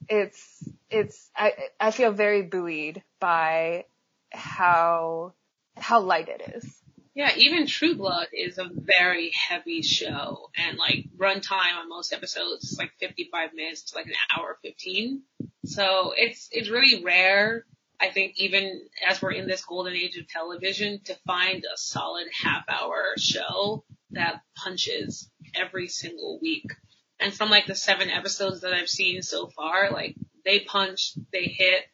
[0.09, 3.85] it's it's I I feel very buoyed by
[4.31, 5.33] how
[5.75, 6.81] how light it is.
[7.15, 12.63] Yeah, even True Blood is a very heavy show, and like runtime on most episodes
[12.65, 15.23] is like 55 minutes to like an hour 15.
[15.65, 17.65] So it's it's really rare.
[17.99, 22.27] I think even as we're in this golden age of television, to find a solid
[22.31, 26.71] half hour show that punches every single week.
[27.19, 30.15] And from like the seven episodes that I've seen so far, like
[30.45, 31.85] they punch, they hit.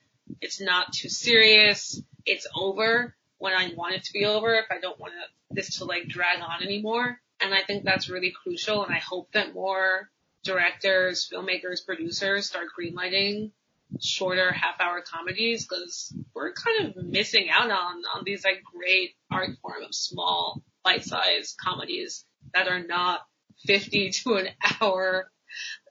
[0.42, 2.02] It's not too serious.
[2.26, 5.14] It's over when I want it to be over, if I don't want
[5.52, 7.20] this to like drag on anymore.
[7.42, 8.84] And I think that's really crucial.
[8.84, 10.10] And I hope that more
[10.44, 13.52] directors, filmmakers, producers start greenlighting
[14.02, 19.12] shorter half hour comedies because we're kind of missing out on, on these like great
[19.32, 23.22] art form of small bite sized comedies that are not
[23.66, 24.48] 50 to an
[24.82, 25.30] hour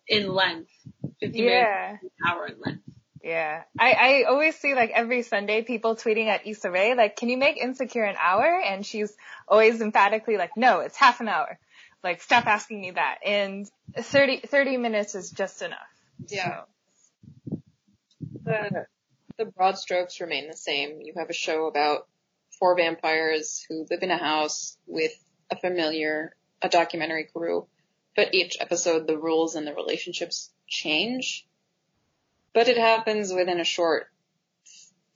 [0.09, 0.71] in length.
[1.21, 1.45] 50 Yeah.
[1.45, 2.83] minutes to an hour in length.
[3.23, 3.63] Yeah.
[3.79, 7.37] I, I always see like every Sunday people tweeting at Issa Rae, like, can you
[7.37, 8.61] make Insecure an hour?
[8.61, 9.15] And she's
[9.47, 11.59] always emphatically like, no, it's half an hour.
[12.03, 13.19] Like, stop asking me that.
[13.25, 15.79] And 30, 30 minutes is just enough.
[16.29, 16.63] Yeah.
[18.45, 18.87] The,
[19.39, 21.01] the broad strokes remain the same.
[21.01, 22.09] You have a show about
[22.59, 25.13] four vampires who live in a house with
[25.51, 27.67] a familiar, a documentary crew,
[28.17, 31.47] but each episode the rules and the relationships change.
[32.53, 34.09] But it happens within a short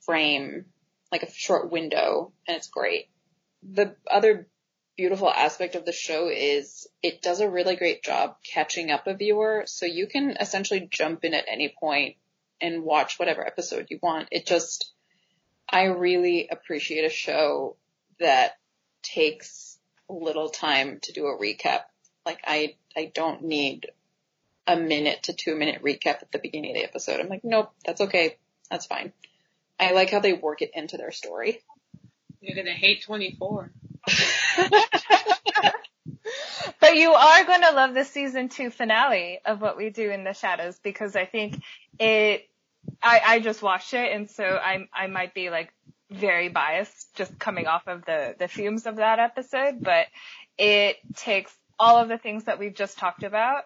[0.01, 0.65] frame,
[1.11, 3.09] like a short window, and it's great.
[3.63, 4.47] The other
[4.95, 9.13] beautiful aspect of the show is it does a really great job catching up a
[9.13, 12.15] viewer, so you can essentially jump in at any point
[12.61, 14.29] and watch whatever episode you want.
[14.31, 14.91] It just,
[15.69, 17.75] I really appreciate a show
[18.19, 18.57] that
[19.03, 19.77] takes
[20.09, 21.81] little time to do a recap.
[22.25, 23.87] Like I, I don't need
[24.65, 27.19] a minute to two minute recap at the beginning of the episode.
[27.19, 28.37] I'm like, nope, that's okay.
[28.69, 29.13] That's fine.
[29.79, 31.61] I like how they work it into their story.
[32.41, 33.71] You're gonna hate 24.
[36.79, 40.23] but you are going to love the season two finale of what we do in
[40.23, 41.61] the shadows because I think
[41.99, 42.49] it,
[43.01, 45.73] I, I just watched it and so I, I might be like
[46.09, 50.07] very biased just coming off of the, the fumes of that episode, but
[50.57, 53.63] it takes all of the things that we've just talked about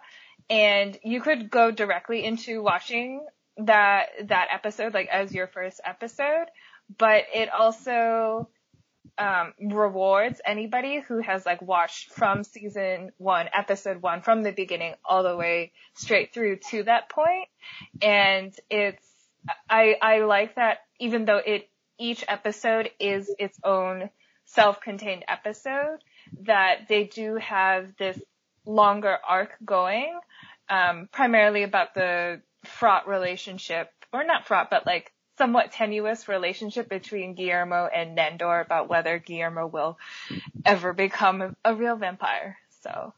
[0.50, 3.26] and you could go directly into watching
[3.58, 6.46] that, that episode like as your first episode,
[6.98, 8.50] but it also,
[9.18, 14.93] um, rewards anybody who has like watched from season one, episode one, from the beginning
[15.03, 17.47] all the way straight through to that point.
[18.01, 19.05] And it's,
[19.70, 24.09] I, I like that even though it, each episode is its own
[24.45, 25.99] self-contained episode,
[26.41, 28.20] that they do have this
[28.66, 30.20] longer arc going,
[30.70, 35.12] um, primarily about the fraught relationship, or not fraught, but like
[35.42, 39.98] somewhat tenuous relationship between Guillermo and Nandor about whether Guillermo will
[40.64, 42.58] ever become a, real vampire.
[42.84, 43.12] So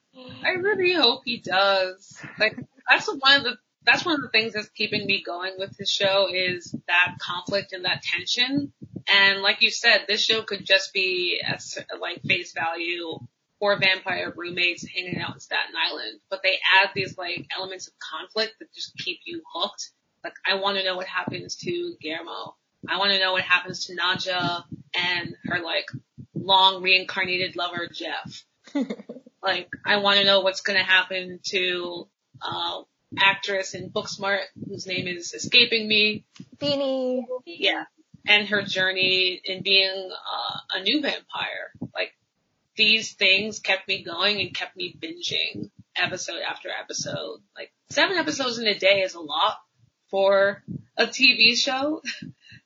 [0.45, 2.17] I really hope he does.
[2.39, 2.57] Like
[2.89, 5.91] that's one of the that's one of the things that's keeping me going with this
[5.91, 8.71] show is that conflict and that tension.
[9.13, 13.19] And like you said, this show could just be as like face value
[13.59, 17.93] four vampire roommates hanging out in Staten Island, but they add these like elements of
[17.99, 19.91] conflict that just keep you hooked
[20.24, 22.55] like, I want to know what happens to Guillermo.
[22.88, 24.63] I want to know what happens to Nadja
[24.93, 25.89] and her like
[26.34, 28.43] long reincarnated lover Jeff.
[29.43, 32.07] like, I want to know what's going to happen to
[32.41, 32.82] uh,
[33.17, 36.26] actress in Booksmart whose name is escaping me.
[36.57, 37.24] Beanie.
[37.45, 37.86] Yeah,
[38.28, 41.71] and her journey in being uh, a new vampire.
[41.93, 42.13] Like,
[42.76, 47.39] these things kept me going and kept me binging episode after episode.
[47.55, 49.57] Like, seven episodes in a day is a lot,
[50.14, 50.61] for
[50.95, 52.03] a TV show.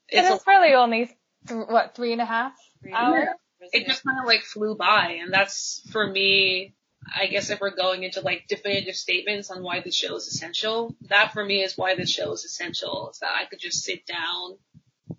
[0.10, 1.12] It's, it's really only
[1.50, 2.54] th- what three and a half
[2.94, 3.28] hours.
[3.74, 6.76] It just kind of like flew by, and that's for me.
[7.14, 10.96] I guess if we're going into like definitive statements on why the show is essential,
[11.10, 13.10] that for me is why the show is essential.
[13.12, 14.60] Is that I could just sit down,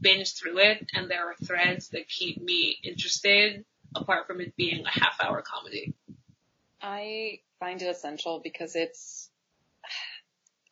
[0.01, 4.87] binge through it, and there are threads that keep me interested apart from it being
[4.87, 5.93] a half hour comedy.
[6.81, 9.28] I find it essential because it's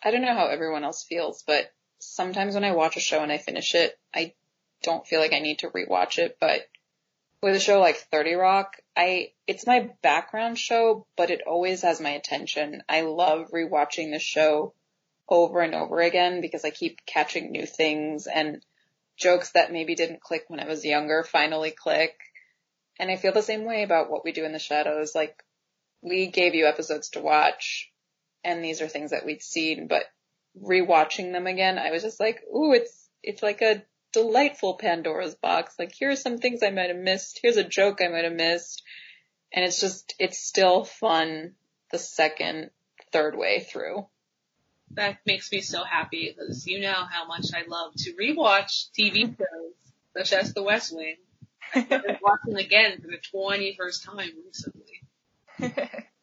[0.02, 3.32] I don't know how everyone else feels, but sometimes when I watch a show and
[3.32, 4.34] I finish it, I
[4.82, 6.68] don't feel like I need to rewatch it, but
[7.42, 12.00] with a show like 30 Rock, I, it's my background show, but it always has
[12.00, 12.82] my attention.
[12.88, 14.74] I love rewatching the show
[15.28, 18.64] over and over again because I keep catching new things and
[19.16, 22.16] jokes that maybe didn't click when I was younger finally click.
[22.98, 25.14] And I feel the same way about what we do in the shadows.
[25.14, 25.42] Like
[26.00, 27.90] we gave you episodes to watch
[28.46, 30.04] and these are things that we'd seen, but
[30.62, 33.82] rewatching them again, I was just like, ooh, it's, it's like a
[34.12, 35.74] delightful Pandora's box.
[35.80, 37.40] Like, here are some things I might have missed.
[37.42, 38.84] Here's a joke I might have missed.
[39.52, 41.54] And it's just, it's still fun
[41.90, 42.70] the second,
[43.12, 44.06] third way through.
[44.92, 49.36] That makes me so happy because you know how much I love to rewatch TV
[49.36, 49.74] shows
[50.16, 51.16] such as The West Wing.
[51.74, 56.04] I started watching again for the 21st time recently.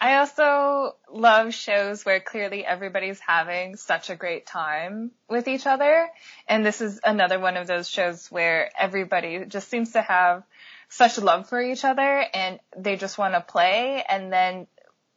[0.00, 6.08] I also love shows where clearly everybody's having such a great time with each other.
[6.46, 10.42] And this is another one of those shows where everybody just seems to have
[10.90, 14.04] such love for each other and they just want to play.
[14.06, 14.66] And then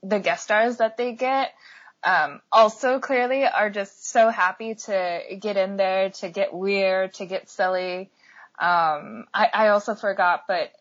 [0.01, 1.53] the guest stars that they get,
[2.03, 7.25] um, also clearly are just so happy to get in there, to get weird, to
[7.25, 8.09] get silly.
[8.57, 10.71] Um, I, I also forgot, but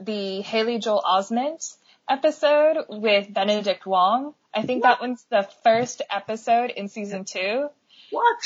[0.00, 1.76] the Haley Joel Osment,
[2.08, 4.34] episode with Benedict Wong.
[4.54, 4.90] I think what?
[4.90, 7.68] that one's the first episode in season two.
[8.10, 8.38] What?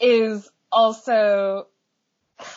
[0.00, 1.68] Is also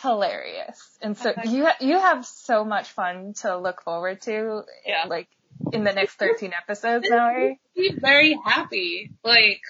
[0.02, 0.98] hilarious.
[1.00, 4.62] And so you, ha- you have so much fun to look forward to.
[4.86, 5.04] Yeah.
[5.08, 5.28] Like
[5.72, 7.60] in the next 13 episodes, Mallory.
[7.74, 9.10] Be very happy.
[9.24, 9.60] Like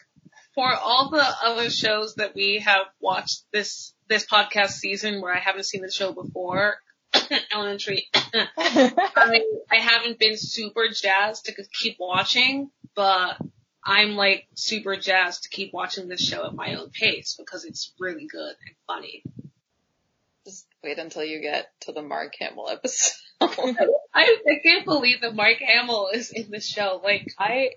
[0.54, 5.38] for all the other shows that we have watched this, this podcast season where I
[5.38, 6.76] haven't seen the show before,
[7.52, 8.08] elementary.
[8.14, 13.38] I, I haven't been super jazzed to keep watching, but
[13.84, 17.92] I'm like super jazzed to keep watching this show at my own pace because it's
[17.98, 19.22] really good and funny.
[20.44, 23.16] Just wait until you get to the Mark Hamill episode.
[23.40, 23.76] I,
[24.14, 27.00] I can't believe that Mark Hamill is in this show.
[27.02, 27.70] Like I,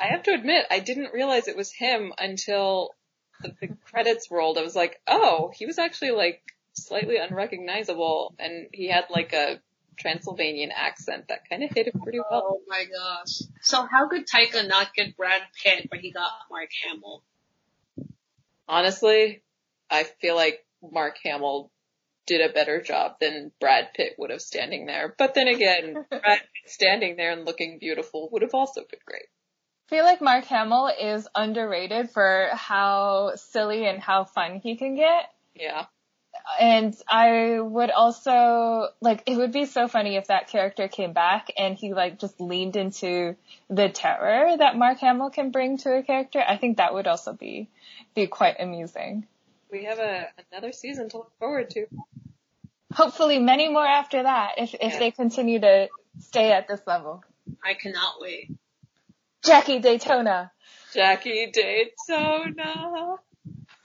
[0.00, 2.90] I have to admit, I didn't realize it was him until
[3.40, 4.58] the, the credits rolled.
[4.58, 6.42] I was like, oh, he was actually like
[6.74, 9.60] slightly unrecognizable, and he had like a
[9.96, 12.58] Transylvanian accent that kind of hit him pretty well.
[12.58, 13.42] Oh my gosh.
[13.62, 17.22] So how could Taika not get Brad Pitt, but he got Mark Hamill?
[18.68, 19.42] Honestly,
[19.90, 21.70] I feel like Mark Hamill
[22.26, 25.14] did a better job than Brad Pitt would have standing there.
[25.16, 29.26] But then again, Brad Pitt standing there and looking beautiful would have also been great.
[29.86, 34.96] I feel like Mark Hamill is underrated for how silly and how fun he can
[34.96, 35.30] get.
[35.54, 35.84] Yeah.
[36.60, 41.48] And I would also, like, it would be so funny if that character came back
[41.56, 43.36] and he, like, just leaned into
[43.70, 46.42] the terror that Mark Hamill can bring to a character.
[46.46, 47.68] I think that would also be,
[48.14, 49.26] be quite amusing.
[49.70, 51.86] We have a, another season to look forward to.
[52.92, 54.98] Hopefully many more after that if, if Yeah.
[54.98, 55.88] they continue to
[56.20, 57.24] stay at this level.
[57.64, 58.52] I cannot wait.
[59.44, 60.52] Jackie Daytona.
[60.94, 63.16] Jackie Daytona.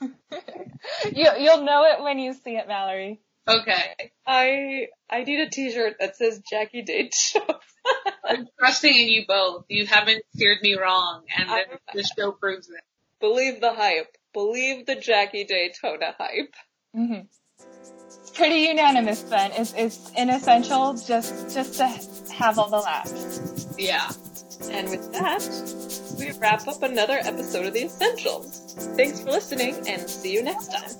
[0.00, 3.20] you, you'll know it when you see it, Mallory.
[3.48, 4.10] Okay.
[4.26, 7.58] I I need a T-shirt that says Jackie Daytona.
[8.24, 9.64] I'm trusting in you both.
[9.68, 12.80] You haven't steered me wrong, and I- this, this show proves it.
[13.20, 14.16] Believe the hype.
[14.32, 16.54] Believe the Jackie Daytona hype.
[16.94, 17.14] hmm
[18.20, 19.50] It's pretty unanimous then.
[19.52, 23.74] It's, it's an essential just, just to have all the laughs.
[23.78, 24.08] Yeah.
[24.68, 28.74] And with that, we wrap up another episode of The Essentials.
[28.96, 30.90] Thanks for listening and see you next time.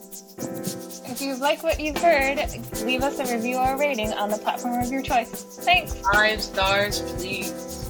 [1.11, 2.39] If you like what you've heard,
[2.85, 5.59] leave us a review or rating on the platform of your choice.
[5.61, 5.95] Thanks!
[6.13, 7.90] Five stars, please.